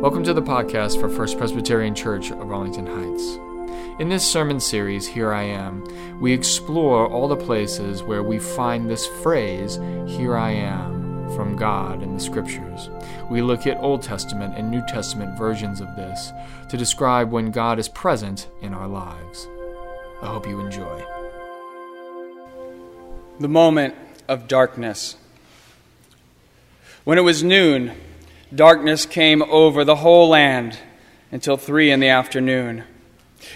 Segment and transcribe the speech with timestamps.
[0.00, 3.38] Welcome to the podcast for First Presbyterian Church of Arlington Heights.
[4.00, 5.84] In this sermon series, Here I Am,
[6.18, 9.74] we explore all the places where we find this phrase,
[10.06, 12.88] Here I Am, from God in the Scriptures.
[13.30, 16.32] We look at Old Testament and New Testament versions of this
[16.70, 19.48] to describe when God is present in our lives.
[20.22, 21.04] I hope you enjoy.
[23.38, 23.94] The moment
[24.28, 25.16] of darkness.
[27.04, 27.92] When it was noon,
[28.54, 30.78] darkness came over the whole land
[31.30, 32.84] until three in the afternoon.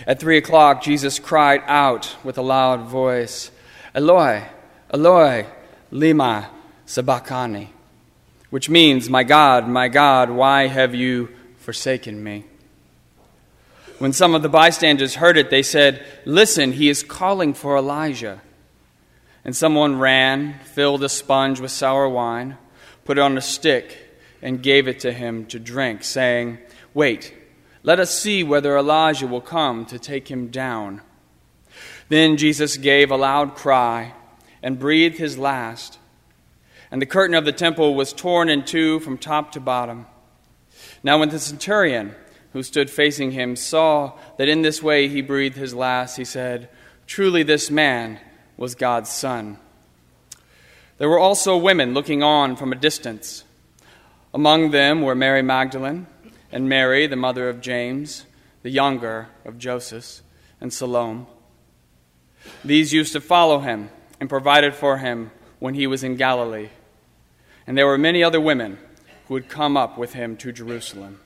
[0.07, 3.51] At three o'clock, Jesus cried out with a loud voice,
[3.95, 4.45] Eloi,
[4.93, 5.47] Eloi,
[5.91, 6.51] lima
[6.87, 7.73] sabachthani,
[8.51, 12.45] which means, My God, my God, why have you forsaken me?
[13.99, 18.41] When some of the bystanders heard it, they said, Listen, he is calling for Elijah.
[19.45, 22.57] And someone ran, filled a sponge with sour wine,
[23.05, 24.04] put it on a stick,
[24.45, 26.59] and gave it to him to drink, saying,
[26.93, 27.35] Wait,
[27.83, 31.01] let us see whether Elijah will come to take him down.
[32.11, 34.13] Then Jesus gave a loud cry
[34.63, 35.99] and breathed his last,
[36.91, 40.07] and the curtain of the temple was torn in two from top to bottom.
[41.03, 42.15] Now, when the centurion
[42.53, 46.69] who stood facing him saw that in this way he breathed his last, he said,
[47.07, 48.21] Truly, this man
[48.59, 49.59] was God's son.
[50.99, 53.45] There were also women looking on from a distance.
[54.35, 56.09] Among them were Mary Magdalene
[56.51, 58.27] and Mary, the mother of James,
[58.65, 60.23] the younger of Joseph,
[60.61, 61.27] and Salome.
[62.65, 66.71] These used to follow him and provided for him when he was in Galilee.
[67.65, 68.79] And there were many other women
[69.29, 71.21] who had come up with him to Jerusalem.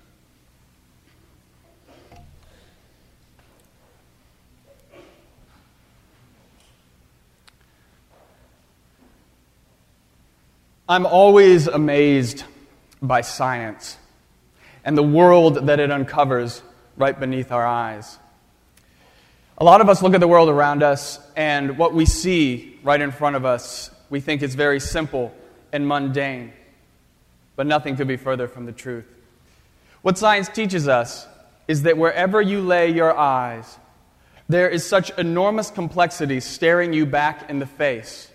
[10.87, 12.45] I'm always amazed
[13.01, 13.97] by science
[14.85, 16.63] and the world that it uncovers
[16.97, 18.19] right beneath our eyes.
[19.59, 23.01] A lot of us look at the world around us, and what we see right
[23.01, 25.35] in front of us, we think is very simple
[25.73, 26.53] and mundane,
[27.57, 29.05] but nothing could be further from the truth.
[30.03, 31.27] What science teaches us
[31.67, 33.79] is that wherever you lay your eyes,
[34.49, 38.31] there is such enormous complexity staring you back in the face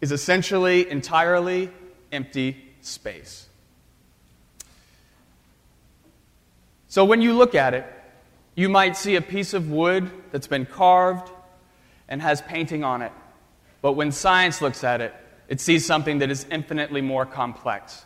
[0.00, 1.70] is essentially entirely
[2.12, 3.48] empty space.
[6.88, 7.86] So when you look at it,
[8.54, 11.30] you might see a piece of wood that's been carved
[12.08, 13.12] and has painting on it.
[13.82, 15.14] But when science looks at it,
[15.48, 18.04] it sees something that is infinitely more complex.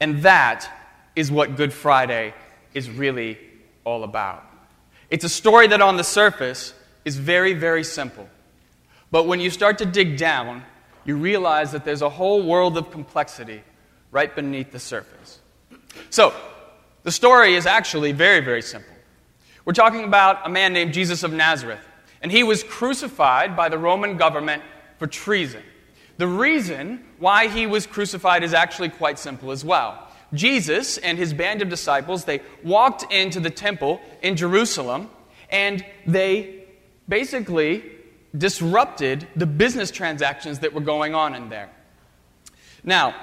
[0.00, 0.68] And that
[1.16, 2.34] is what Good Friday
[2.74, 3.38] is really
[3.84, 4.44] all about.
[5.10, 6.74] It's a story that on the surface
[7.08, 8.28] is very, very simple.
[9.10, 10.62] But when you start to dig down,
[11.06, 13.62] you realize that there's a whole world of complexity
[14.10, 15.40] right beneath the surface.
[16.10, 16.34] So,
[17.04, 18.94] the story is actually very, very simple.
[19.64, 21.80] We're talking about a man named Jesus of Nazareth,
[22.20, 24.62] and he was crucified by the Roman government
[24.98, 25.62] for treason.
[26.18, 30.08] The reason why he was crucified is actually quite simple as well.
[30.34, 35.08] Jesus and his band of disciples, they walked into the temple in Jerusalem
[35.50, 36.57] and they
[37.08, 37.84] basically
[38.36, 41.70] disrupted the business transactions that were going on in there.
[42.84, 43.14] Now,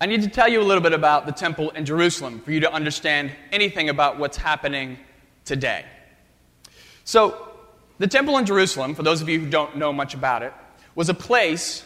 [0.00, 2.60] I need to tell you a little bit about the temple in Jerusalem for you
[2.60, 4.98] to understand anything about what's happening
[5.44, 5.84] today.
[7.04, 7.48] So,
[7.98, 10.54] the temple in Jerusalem, for those of you who don't know much about it,
[10.94, 11.84] was a place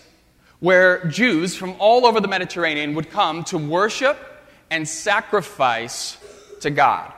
[0.61, 4.17] where Jews from all over the Mediterranean would come to worship
[4.71, 6.17] and sacrifice
[6.61, 7.13] to God.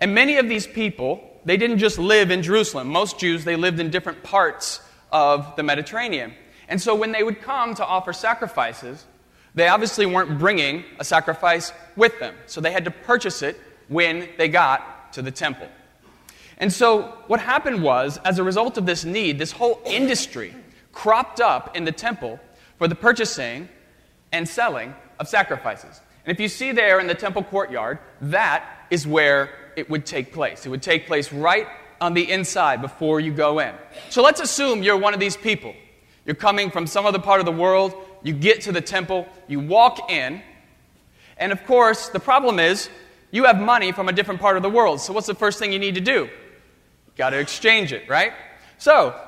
[0.00, 2.88] And many of these people, they didn't just live in Jerusalem.
[2.88, 4.80] Most Jews, they lived in different parts
[5.12, 6.34] of the Mediterranean.
[6.68, 9.04] And so when they would come to offer sacrifices,
[9.54, 12.34] they obviously weren't bringing a sacrifice with them.
[12.46, 15.68] So they had to purchase it when they got to the temple.
[16.58, 20.54] And so what happened was, as a result of this need, this whole industry
[20.92, 22.38] cropped up in the temple
[22.78, 23.68] for the purchasing
[24.30, 26.00] and selling of sacrifices.
[26.24, 30.32] And if you see there in the temple courtyard, that is where it would take
[30.32, 30.66] place.
[30.66, 31.66] It would take place right
[32.00, 33.74] on the inside before you go in.
[34.08, 35.74] So let's assume you're one of these people.
[36.24, 39.60] You're coming from some other part of the world, you get to the temple, you
[39.60, 40.42] walk in,
[41.36, 42.90] and of course, the problem is
[43.30, 45.00] you have money from a different part of the world.
[45.00, 46.24] So what's the first thing you need to do?
[46.24, 48.32] You got to exchange it, right?
[48.78, 49.18] So,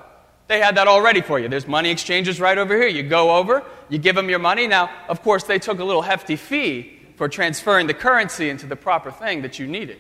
[0.49, 1.49] they had that all ready for you.
[1.49, 2.89] There's money exchanges right over here.
[2.89, 4.67] You go over, you give them your money.
[4.67, 8.77] Now, of course, they took a little hefty fee for transferring the currency into the
[8.77, 9.99] proper thing that you needed.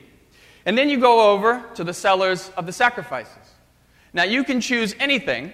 [0.65, 3.37] And then you go over to the sellers of the sacrifices.
[4.13, 5.53] Now, you can choose anything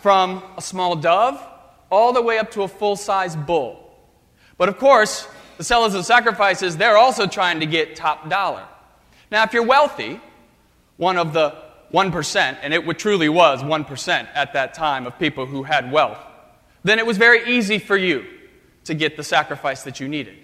[0.00, 1.44] from a small dove
[1.90, 3.84] all the way up to a full size bull.
[4.56, 8.64] But of course, the sellers of sacrifices, they're also trying to get top dollar.
[9.30, 10.20] Now, if you're wealthy,
[10.96, 11.54] one of the
[11.92, 16.18] 1%, and it truly was 1% at that time of people who had wealth,
[16.82, 18.24] then it was very easy for you
[18.84, 20.36] to get the sacrifice that you needed.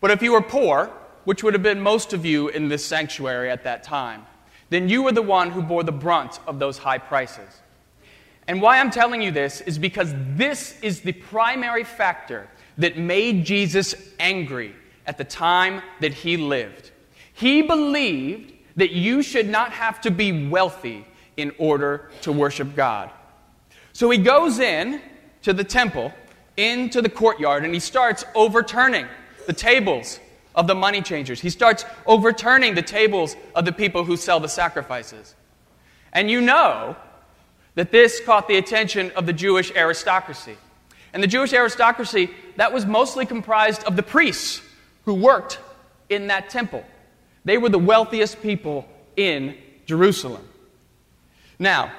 [0.00, 0.90] But if you were poor,
[1.24, 4.26] which would have been most of you in this sanctuary at that time,
[4.70, 7.62] then you were the one who bore the brunt of those high prices.
[8.46, 12.48] And why I'm telling you this is because this is the primary factor
[12.78, 14.74] that made Jesus angry
[15.06, 16.90] at the time that he lived.
[17.32, 21.06] He believed that you should not have to be wealthy
[21.36, 23.10] in order to worship God.
[23.92, 25.00] So he goes in
[25.42, 26.12] to the temple,
[26.56, 29.06] into the courtyard, and he starts overturning
[29.46, 30.20] the tables
[30.54, 31.40] of the money changers.
[31.40, 35.34] He starts overturning the tables of the people who sell the sacrifices.
[36.12, 36.96] And you know
[37.74, 40.56] that this caught the attention of the Jewish aristocracy.
[41.12, 44.62] And the Jewish aristocracy, that was mostly comprised of the priests
[45.04, 45.58] who worked
[46.08, 46.84] in that temple.
[47.44, 48.86] They were the wealthiest people
[49.16, 50.46] in Jerusalem.
[51.58, 51.92] Now,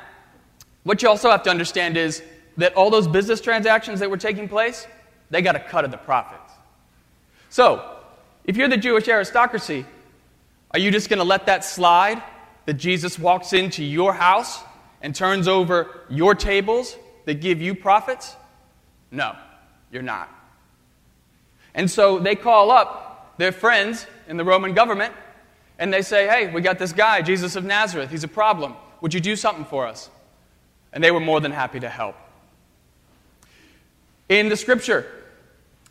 [0.84, 2.24] what you also have to understand is
[2.58, 4.88] that all those business transactions that were taking place,
[5.30, 6.54] they got a cut of the profits.
[7.50, 7.95] So,
[8.46, 9.86] if you're the Jewish aristocracy,
[10.72, 12.22] are you just going to let that slide
[12.66, 14.62] that Jesus walks into your house
[15.02, 16.96] and turns over your tables
[17.26, 18.36] that give you profits?
[19.12, 19.36] No,
[19.92, 20.30] you're not.
[21.74, 25.14] And so they call up their friends in the Roman government
[25.78, 28.10] and they say, Hey, we got this guy, Jesus of Nazareth.
[28.10, 28.76] He's a problem.
[29.02, 30.10] Would you do something for us?
[30.94, 32.16] And they were more than happy to help.
[34.30, 35.06] In the scripture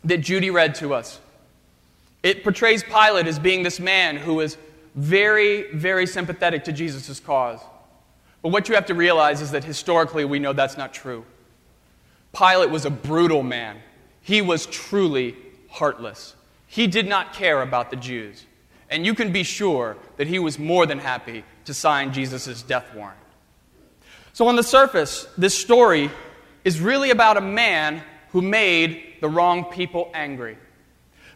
[0.03, 1.19] that Judy read to us,
[2.25, 4.57] it portrays Pilate as being this man who is
[4.95, 7.59] very, very sympathetic to Jesus' cause.
[8.41, 11.23] But what you have to realize is that historically we know that's not true.
[12.35, 13.77] Pilate was a brutal man,
[14.21, 15.35] he was truly
[15.69, 16.35] heartless.
[16.65, 18.47] He did not care about the Jews.
[18.89, 22.87] And you can be sure that he was more than happy to sign Jesus' death
[22.95, 23.19] warrant.
[24.33, 26.09] So, on the surface, this story
[26.63, 30.57] is really about a man who made the wrong people angry.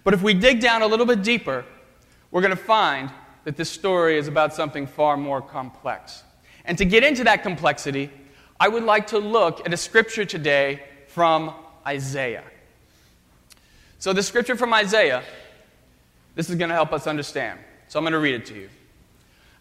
[0.10, 1.63] But if we dig down a little bit deeper,
[2.32, 3.12] we're going to find
[3.44, 6.24] that this story is about something far more complex.
[6.66, 8.10] And to get into that complexity,
[8.60, 11.54] I would like to look at a scripture today from
[11.86, 12.44] Isaiah.
[14.00, 15.22] So, the scripture from Isaiah
[16.34, 17.60] this is going to help us understand.
[17.88, 18.70] So I'm going to read it to you.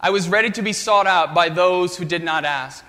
[0.01, 2.83] I was ready to be sought out by those who did not ask,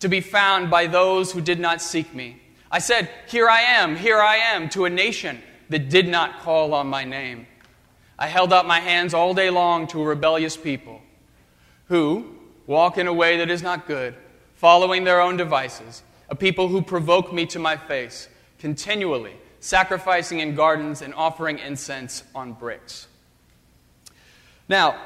[0.00, 2.42] to be found by those who did not seek me.
[2.68, 6.74] I said, Here I am, here I am, to a nation that did not call
[6.74, 7.46] on my name.
[8.18, 11.02] I held out my hands all day long to a rebellious people
[11.88, 12.34] who
[12.66, 14.14] walk in a way that is not good,
[14.54, 20.54] following their own devices, a people who provoke me to my face, continually sacrificing in
[20.54, 23.08] gardens and offering incense on bricks.
[24.68, 24.96] Now,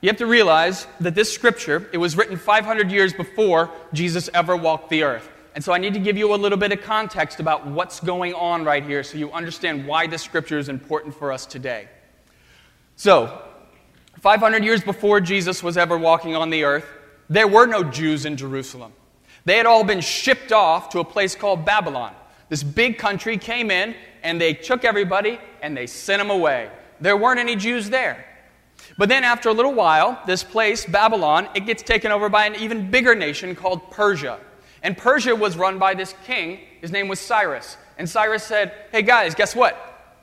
[0.00, 4.56] you have to realize that this scripture, it was written 500 years before Jesus ever
[4.56, 5.28] walked the earth.
[5.54, 8.34] And so I need to give you a little bit of context about what's going
[8.34, 11.88] on right here so you understand why this scripture is important for us today.
[12.96, 13.42] So,
[14.20, 16.86] 500 years before Jesus was ever walking on the earth,
[17.28, 18.92] there were no Jews in Jerusalem.
[19.44, 22.14] They had all been shipped off to a place called Babylon.
[22.48, 26.70] This big country came in and they took everybody and they sent them away.
[27.00, 28.26] There weren't any Jews there.
[28.98, 32.56] But then, after a little while, this place, Babylon, it gets taken over by an
[32.56, 34.38] even bigger nation called Persia.
[34.82, 36.60] And Persia was run by this king.
[36.80, 37.76] His name was Cyrus.
[37.98, 39.76] And Cyrus said, Hey guys, guess what?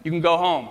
[0.03, 0.69] You can go home.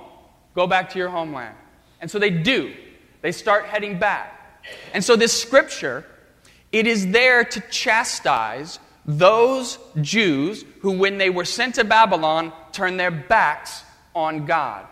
[0.55, 1.55] Go back to your homeland.
[2.00, 2.75] And so they do.
[3.23, 4.62] They start heading back.
[4.93, 6.05] And so this scripture,
[6.73, 12.99] it is there to chastise those Jews who, when they were sent to Babylon, turned
[12.99, 14.87] their backs on God.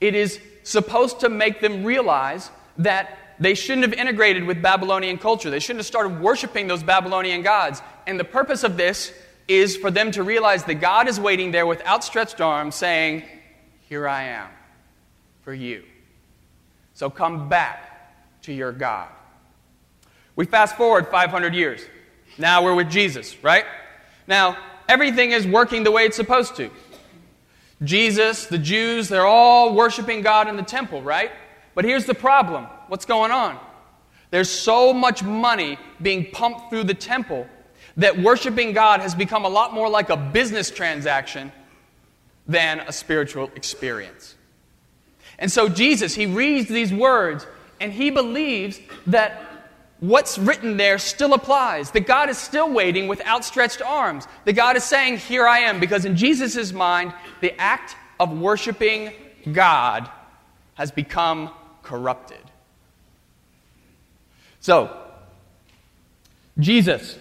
[0.00, 5.50] It is supposed to make them realize that they shouldn't have integrated with Babylonian culture.
[5.50, 7.82] They shouldn't have started worshiping those Babylonian gods.
[8.06, 9.12] And the purpose of this
[9.48, 13.24] is for them to realize that God is waiting there with outstretched arms saying,
[13.88, 14.48] Here I am
[15.42, 15.84] for you.
[16.94, 19.08] So come back to your God.
[20.36, 21.80] We fast forward 500 years.
[22.38, 23.64] Now we're with Jesus, right?
[24.26, 24.56] Now,
[24.88, 26.70] everything is working the way it's supposed to.
[27.82, 31.30] Jesus, the Jews, they're all worshiping God in the temple, right?
[31.74, 33.58] But here's the problem what's going on?
[34.30, 37.46] There's so much money being pumped through the temple
[37.96, 41.52] that worshiping God has become a lot more like a business transaction
[42.46, 44.34] than a spiritual experience.
[45.38, 47.46] And so Jesus, he reads these words
[47.80, 49.40] and he believes that
[50.00, 51.90] what's written there still applies.
[51.92, 54.26] That God is still waiting with outstretched arms.
[54.44, 55.80] That God is saying, Here I am.
[55.80, 59.12] Because in Jesus' mind, the act of worshiping
[59.52, 60.08] God
[60.74, 61.50] has become
[61.82, 62.38] corrupted.
[64.64, 64.96] So,
[66.58, 67.18] Jesus,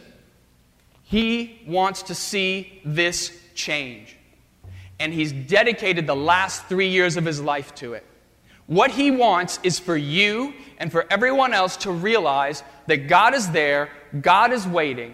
[1.03, 4.15] he wants to see this change.
[4.97, 8.05] And he's dedicated the last three years of his life to it.
[8.67, 13.49] What he wants is for you and for everyone else to realize that God is
[13.49, 13.89] there,
[14.21, 15.13] God is waiting,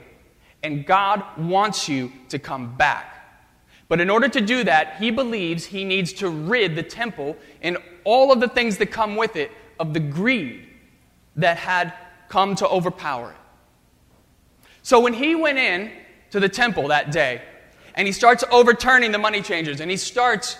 [0.62, 3.42] and God wants you to come back.
[3.88, 7.80] But in order to do that, he believes he needs to rid the temple and
[8.04, 10.68] all of the things that come with it of the greed
[11.36, 11.92] that had
[12.30, 13.38] come to overpower it.
[14.82, 15.92] So when he went in
[16.32, 17.42] to the temple that day,
[17.96, 20.58] and he starts overturning the money changers, and he starts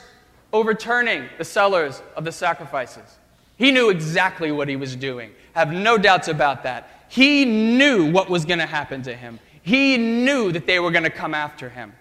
[0.52, 3.18] overturning the sellers of the sacrifices.
[3.58, 5.32] He knew exactly what he was doing.
[5.54, 7.06] Have no doubts about that.
[7.08, 9.40] He knew what was going to happen to him.
[9.62, 11.94] He knew that they were going to come after him.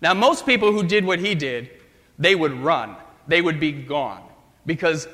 [0.00, 1.70] Now, most people who did what he did,
[2.18, 2.96] they would run.
[3.28, 4.22] They would be gone
[4.66, 5.06] because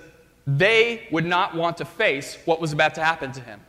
[0.47, 3.61] they would not want to face what was about to happen to him.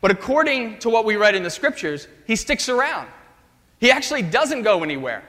[0.00, 3.08] But according to what we read in the scriptures, he sticks around.
[3.78, 5.22] He actually doesn't go anywhere.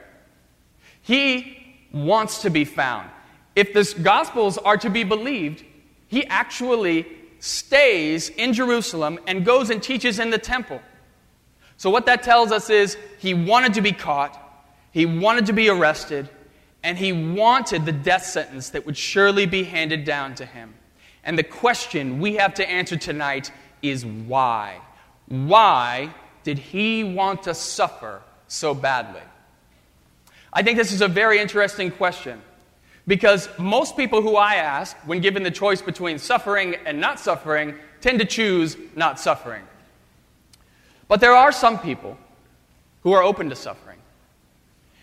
[1.02, 1.58] He
[1.92, 3.10] wants to be found.
[3.54, 5.64] If the Gospels are to be believed,
[6.08, 7.06] he actually
[7.40, 10.80] stays in Jerusalem and goes and teaches in the temple.
[11.76, 14.38] So, what that tells us is he wanted to be caught,
[14.92, 16.28] he wanted to be arrested,
[16.82, 20.74] and he wanted the death sentence that would surely be handed down to him.
[21.24, 23.50] And the question we have to answer tonight
[23.82, 24.80] is why?
[25.26, 29.22] Why did he want to suffer so badly?
[30.52, 32.40] I think this is a very interesting question
[33.06, 37.74] because most people who I ask, when given the choice between suffering and not suffering,
[38.00, 39.62] tend to choose not suffering.
[41.08, 42.16] But there are some people
[43.02, 43.98] who are open to suffering.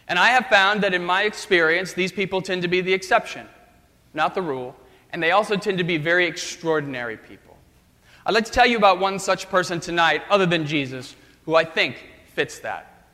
[0.08, 3.48] And I have found that in my experience, these people tend to be the exception,
[4.14, 4.76] not the rule,
[5.12, 7.49] and they also tend to be very extraordinary people.
[8.26, 11.64] I'd like to tell you about one such person tonight, other than Jesus, who I
[11.64, 11.96] think
[12.34, 13.06] fits that.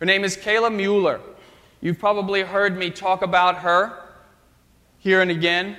[0.00, 1.20] Her name is Kayla Mueller.
[1.80, 4.02] You've probably heard me talk about her
[4.98, 5.76] here and again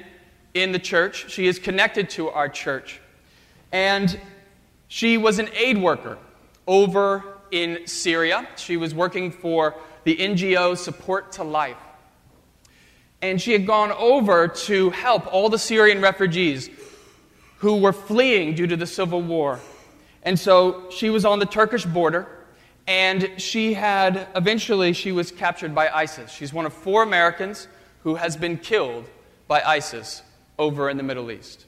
[0.53, 1.29] in the church.
[1.29, 3.01] She is connected to our church.
[3.71, 4.19] And
[4.87, 6.17] she was an aid worker
[6.65, 8.47] over in Syria.
[8.57, 11.77] She was working for the NGO Support to Life.
[13.21, 16.69] And she had gone over to help all the Syrian refugees
[17.59, 19.59] who were fleeing due to the civil war.
[20.23, 22.27] And so she was on the Turkish border
[22.87, 26.31] and she had, eventually, she was captured by ISIS.
[26.31, 27.67] She's one of four Americans
[28.03, 29.05] who has been killed
[29.47, 30.21] by ISIS
[30.57, 31.65] over in the Middle East.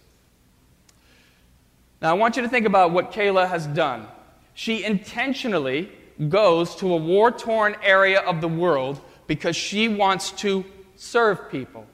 [2.01, 4.08] Now, I want you to think about what Kayla has done.
[4.53, 5.91] She intentionally
[6.29, 10.63] goes to a war torn area of the world because she wants to
[10.96, 11.86] serve people.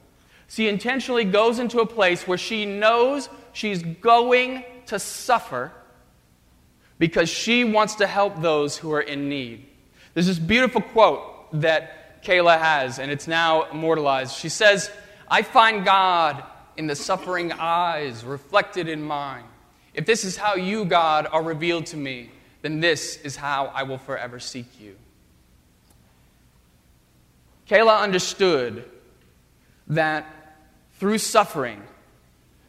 [0.48, 5.72] She intentionally goes into a place where she knows she's going to suffer
[7.00, 9.66] because she wants to help those who are in need.
[10.14, 14.36] There's this beautiful quote that Kayla has, and it's now immortalized.
[14.36, 14.92] She says,
[15.28, 16.44] I find God
[16.78, 19.44] in the suffering eyes reflected in mine.
[19.94, 22.32] If this is how you, God, are revealed to me,
[22.62, 24.96] then this is how I will forever seek you.
[27.70, 28.90] Kayla understood
[29.88, 30.26] that
[31.00, 31.82] through suffering,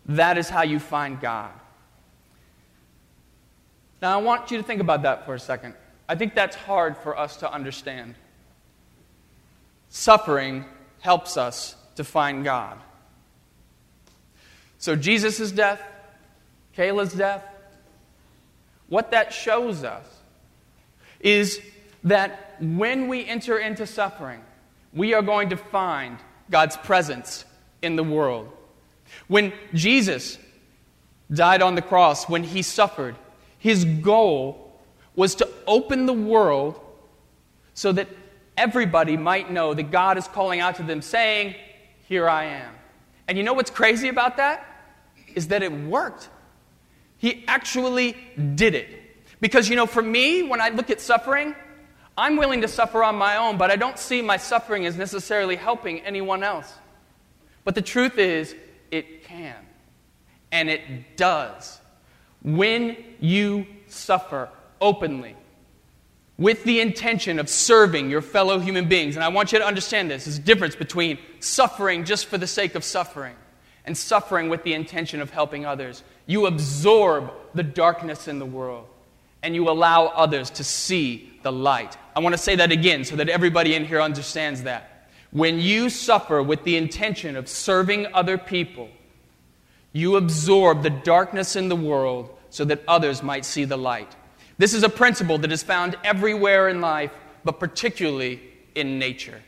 [0.06, 1.52] that is how you find God.
[4.00, 5.74] Now, I want you to think about that for a second.
[6.08, 8.14] I think that's hard for us to understand.
[9.88, 10.64] Suffering
[11.00, 12.78] helps us to find God.
[14.78, 15.82] So, Jesus' death,
[16.76, 17.42] Kayla's death,
[18.88, 20.06] what that shows us
[21.20, 21.60] is
[22.04, 24.40] that when we enter into suffering,
[24.92, 26.18] we are going to find
[26.50, 27.44] God's presence
[27.82, 28.55] in the world.
[29.28, 30.38] When Jesus
[31.32, 33.16] died on the cross, when he suffered,
[33.58, 34.80] his goal
[35.14, 36.80] was to open the world
[37.74, 38.08] so that
[38.56, 41.54] everybody might know that God is calling out to them, saying,
[42.08, 42.72] Here I am.
[43.28, 44.64] And you know what's crazy about that?
[45.34, 46.28] Is that it worked.
[47.18, 48.16] He actually
[48.54, 48.88] did it.
[49.40, 51.54] Because, you know, for me, when I look at suffering,
[52.16, 55.56] I'm willing to suffer on my own, but I don't see my suffering as necessarily
[55.56, 56.72] helping anyone else.
[57.64, 58.54] But the truth is,
[58.90, 59.56] it can.
[60.52, 61.78] And it does.
[62.42, 64.48] When you suffer
[64.80, 65.36] openly,
[66.38, 69.16] with the intention of serving your fellow human beings.
[69.16, 70.26] And I want you to understand this.
[70.26, 73.34] There's a difference between suffering just for the sake of suffering
[73.86, 76.02] and suffering with the intention of helping others.
[76.26, 78.86] You absorb the darkness in the world
[79.42, 81.96] and you allow others to see the light.
[82.14, 84.95] I want to say that again so that everybody in here understands that.
[85.30, 88.88] When you suffer with the intention of serving other people,
[89.92, 94.14] you absorb the darkness in the world so that others might see the light.
[94.58, 97.12] This is a principle that is found everywhere in life,
[97.44, 98.40] but particularly
[98.74, 99.42] in nature.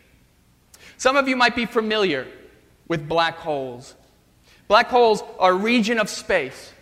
[0.96, 2.26] Some of you might be familiar
[2.88, 3.94] with black holes.
[4.66, 6.72] Black holes are a region of space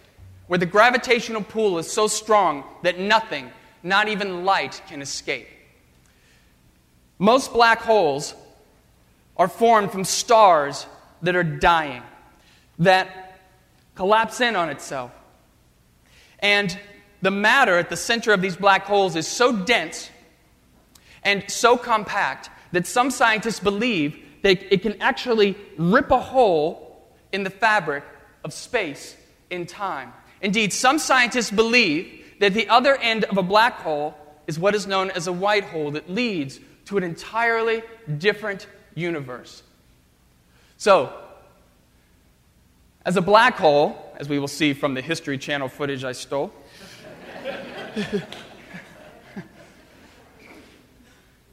[0.47, 3.50] where the gravitational pull is so strong that nothing,
[3.83, 5.49] not even light, can escape.
[7.19, 8.35] Most black holes
[9.37, 10.87] are formed from stars
[11.22, 12.03] that are dying,
[12.79, 13.40] that
[13.94, 15.11] collapse in on itself.
[16.38, 16.79] And
[17.22, 20.11] the matter at the center of these black holes is so dense
[21.22, 27.42] and so compact that some scientists believe that it can actually rip a hole in
[27.42, 28.05] the fabric
[28.44, 29.16] of space
[29.51, 30.12] in time.
[30.40, 34.14] Indeed, some scientists believe that the other end of a black hole
[34.46, 37.83] is what is known as a white hole that leads to an entirely
[38.18, 39.62] different universe.
[40.78, 41.12] So,
[43.04, 46.52] as a black hole, as we will see from the History Channel footage I stole,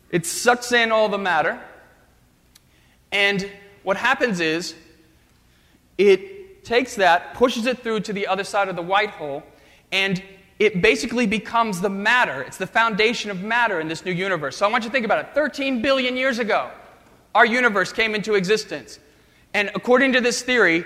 [0.10, 1.62] it sucks in all the matter.
[3.12, 3.48] And
[3.84, 4.74] what happens is
[6.00, 9.44] it takes that, pushes it through to the other side of the white hole,
[9.92, 10.24] and
[10.58, 12.42] it basically becomes the matter.
[12.42, 14.58] It's the foundation of matter in this new universe.
[14.58, 15.36] So I want you to think about it.
[15.36, 16.72] 13 billion years ago,
[17.36, 19.00] our universe came into existence.
[19.54, 20.86] And according to this theory,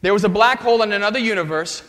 [0.00, 1.82] there was a black hole in another universe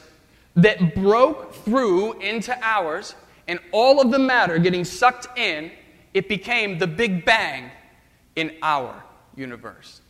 [0.55, 3.15] that broke through into ours,
[3.47, 5.71] and all of the matter getting sucked in,
[6.13, 7.71] it became the Big Bang
[8.35, 9.03] in our
[9.35, 10.01] universe.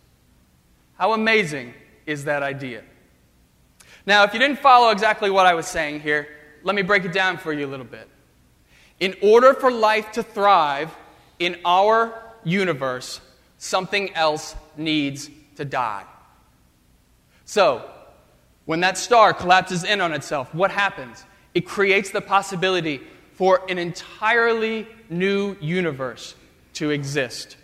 [0.97, 1.73] How amazing
[2.05, 2.83] is that idea?
[4.05, 6.27] Now, if you didn't follow exactly what I was saying here,
[6.63, 8.09] let me break it down for you a little bit.
[8.99, 10.93] In order for life to thrive
[11.39, 13.21] in our universe,
[13.63, 16.03] something else needs to die.
[17.45, 17.89] So,
[18.65, 21.23] when that star collapses in on itself, what happens?
[21.53, 22.99] It creates the possibility
[23.33, 26.35] for an entirely new universe
[26.73, 27.55] to exist.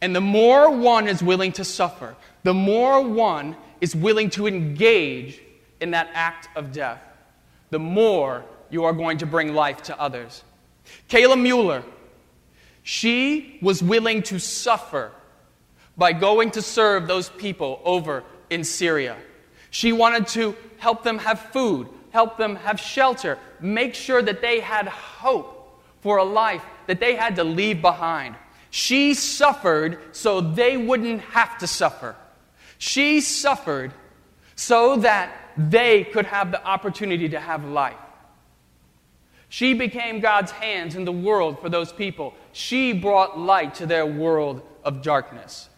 [0.00, 5.40] And the more one is willing to suffer, the more one is willing to engage
[5.80, 7.02] in that act of death,
[7.70, 10.44] the more you are going to bring life to others.
[11.08, 11.82] Kayla Mueller,
[12.84, 15.10] she was willing to suffer
[15.96, 19.16] by going to serve those people over in Syria.
[19.70, 24.60] She wanted to help them have food, help them have shelter, make sure that they
[24.60, 28.36] had hope for a life that they had to leave behind.
[28.70, 32.16] She suffered so they wouldn't have to suffer.
[32.78, 33.92] She suffered
[34.56, 37.96] so that they could have the opportunity to have life.
[39.48, 42.34] She became God's hands in the world for those people.
[42.52, 45.68] She brought light to their world of darkness.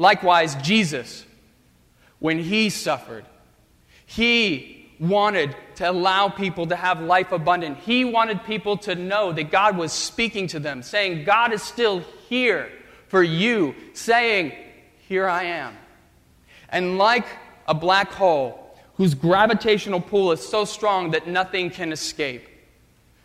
[0.00, 1.26] Likewise, Jesus,
[2.20, 3.26] when he suffered,
[4.06, 7.76] he wanted to allow people to have life abundant.
[7.76, 12.02] He wanted people to know that God was speaking to them, saying, God is still
[12.30, 12.72] here
[13.08, 14.54] for you, saying,
[15.06, 15.76] Here I am.
[16.70, 17.26] And like
[17.68, 22.48] a black hole whose gravitational pull is so strong that nothing can escape,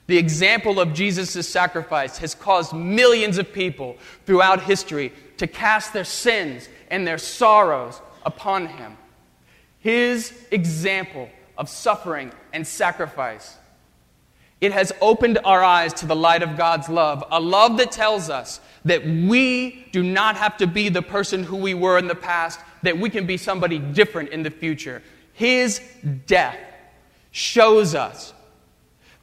[0.08, 6.04] The example of Jesus' sacrifice has caused millions of people throughout history to cast their
[6.04, 8.98] sins and their sorrows upon him.
[9.80, 13.58] His example of suffering and sacrifice.
[14.62, 18.30] It has opened our eyes to the light of God's love, a love that tells
[18.30, 22.16] us that we do not have to be the person who we were in the
[22.16, 25.02] past, that we can be somebody different in the future.
[25.34, 25.82] His
[26.26, 26.58] death
[27.32, 28.34] shows us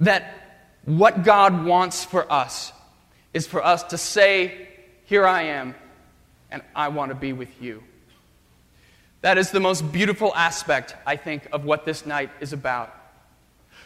[0.00, 0.41] that
[0.84, 2.72] what God wants for us
[3.32, 4.68] is for us to say,
[5.04, 5.74] Here I am,
[6.50, 7.82] and I want to be with you.
[9.22, 12.92] That is the most beautiful aspect, I think, of what this night is about.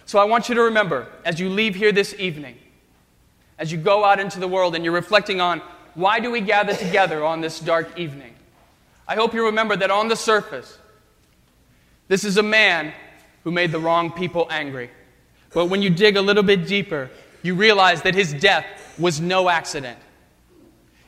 [0.07, 2.57] So I want you to remember, as you leave here this evening,
[3.59, 5.61] as you go out into the world and you're reflecting on
[5.95, 8.35] why do we gather together on this dark evening,
[9.09, 10.79] I hope you remember that on the surface,
[12.09, 12.93] this is a man
[13.45, 14.91] who made the wrong people angry.
[15.53, 17.11] But when you dig a little bit deeper,
[17.43, 18.67] you realize that his death
[18.99, 19.99] was no accident.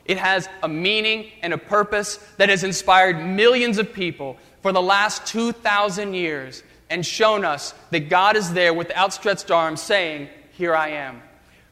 [0.05, 4.81] It has a meaning and a purpose that has inspired millions of people for the
[4.81, 10.75] last 2,000 years and shown us that God is there with outstretched arms saying, Here
[10.75, 11.21] I am.